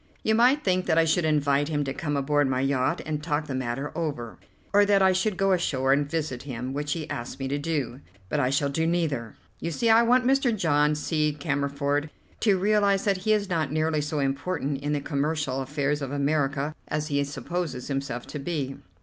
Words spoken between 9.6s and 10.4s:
see I want